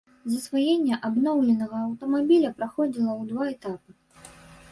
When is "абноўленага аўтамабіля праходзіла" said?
1.09-3.11